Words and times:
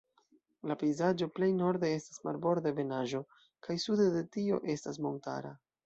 La 0.71 0.77
pejzaĝo 0.83 1.27
plej 1.35 1.51
norde 1.59 1.91
estas 1.99 2.25
marborda 2.29 2.73
ebenaĵo, 2.75 3.25
kaj 3.69 3.79
sude 3.87 4.13
de 4.19 4.29
tio 4.39 4.63
estas 4.79 5.03
montara. 5.09 5.59